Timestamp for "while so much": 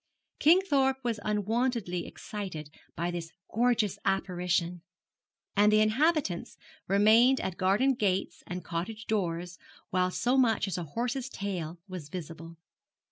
9.91-10.67